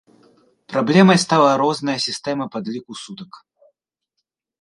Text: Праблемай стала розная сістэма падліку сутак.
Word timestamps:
Праблемай 0.73 1.19
стала 1.25 1.51
розная 1.61 1.95
сістэма 2.05 2.47
падліку 2.55 2.91
сутак. 3.03 3.31